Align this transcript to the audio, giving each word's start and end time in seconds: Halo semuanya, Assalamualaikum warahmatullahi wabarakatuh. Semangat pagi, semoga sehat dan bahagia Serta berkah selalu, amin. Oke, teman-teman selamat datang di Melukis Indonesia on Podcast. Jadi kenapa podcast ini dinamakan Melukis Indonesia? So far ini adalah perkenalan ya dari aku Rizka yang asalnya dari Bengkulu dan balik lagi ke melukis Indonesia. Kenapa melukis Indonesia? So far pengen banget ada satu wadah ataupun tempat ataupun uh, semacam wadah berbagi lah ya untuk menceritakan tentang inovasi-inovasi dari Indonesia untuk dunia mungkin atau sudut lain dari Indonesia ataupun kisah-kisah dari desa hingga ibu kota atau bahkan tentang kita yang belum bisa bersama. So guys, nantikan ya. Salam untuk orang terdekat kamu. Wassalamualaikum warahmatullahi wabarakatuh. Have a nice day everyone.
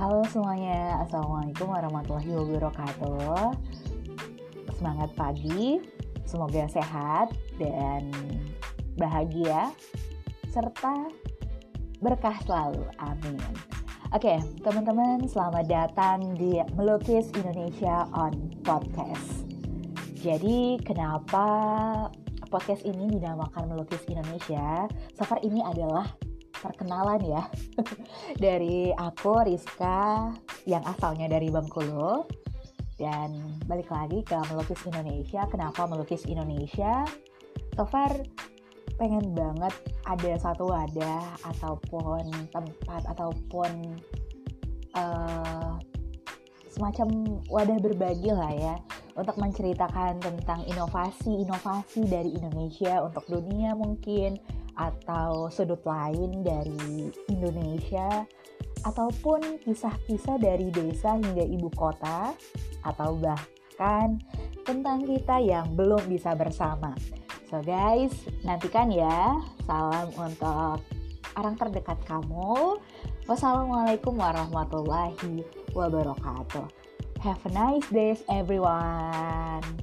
Halo 0.00 0.24
semuanya, 0.32 1.04
Assalamualaikum 1.04 1.76
warahmatullahi 1.76 2.32
wabarakatuh. 2.32 3.52
Semangat 4.80 5.12
pagi, 5.12 5.76
semoga 6.24 6.64
sehat 6.72 7.28
dan 7.60 8.08
bahagia 8.96 9.68
Serta 10.48 11.04
berkah 12.00 12.32
selalu, 12.48 12.80
amin. 12.96 13.44
Oke, 14.16 14.40
teman-teman 14.64 15.28
selamat 15.28 15.68
datang 15.68 16.32
di 16.32 16.56
Melukis 16.80 17.28
Indonesia 17.36 18.08
on 18.16 18.56
Podcast. 18.64 19.44
Jadi 20.16 20.80
kenapa 20.80 21.44
podcast 22.48 22.88
ini 22.88 23.20
dinamakan 23.20 23.68
Melukis 23.68 24.00
Indonesia? 24.08 24.88
So 25.12 25.28
far 25.28 25.44
ini 25.44 25.60
adalah 25.60 26.08
perkenalan 26.60 27.20
ya 27.24 27.42
dari 28.44 28.92
aku 28.92 29.42
Rizka 29.48 30.30
yang 30.68 30.84
asalnya 30.84 31.26
dari 31.26 31.48
Bengkulu 31.48 32.28
dan 33.00 33.32
balik 33.64 33.88
lagi 33.88 34.20
ke 34.20 34.36
melukis 34.52 34.84
Indonesia. 34.84 35.48
Kenapa 35.48 35.88
melukis 35.88 36.28
Indonesia? 36.28 37.08
So 37.72 37.88
far 37.88 38.12
pengen 39.00 39.32
banget 39.32 39.72
ada 40.04 40.32
satu 40.36 40.68
wadah 40.68 41.24
ataupun 41.48 42.28
tempat 42.52 43.02
ataupun 43.08 43.96
uh, 44.92 45.80
semacam 46.68 47.40
wadah 47.48 47.78
berbagi 47.80 48.30
lah 48.30 48.52
ya 48.52 48.76
untuk 49.16 49.40
menceritakan 49.40 50.20
tentang 50.20 50.60
inovasi-inovasi 50.68 52.04
dari 52.06 52.36
Indonesia 52.36 53.00
untuk 53.00 53.24
dunia 53.26 53.72
mungkin 53.72 54.36
atau 54.80 55.52
sudut 55.52 55.84
lain 55.84 56.40
dari 56.40 57.12
Indonesia 57.28 58.24
ataupun 58.88 59.60
kisah-kisah 59.60 60.40
dari 60.40 60.72
desa 60.72 61.20
hingga 61.20 61.44
ibu 61.44 61.68
kota 61.76 62.32
atau 62.80 63.12
bahkan 63.20 64.16
tentang 64.64 65.04
kita 65.04 65.36
yang 65.44 65.76
belum 65.76 66.00
bisa 66.08 66.32
bersama. 66.32 66.96
So 67.52 67.60
guys, 67.60 68.14
nantikan 68.40 68.88
ya. 68.88 69.36
Salam 69.68 70.08
untuk 70.16 70.80
orang 71.36 71.54
terdekat 71.60 71.98
kamu. 72.08 72.80
Wassalamualaikum 73.28 74.16
warahmatullahi 74.16 75.44
wabarakatuh. 75.76 76.66
Have 77.20 77.44
a 77.44 77.52
nice 77.52 77.88
day 77.92 78.16
everyone. 78.32 79.79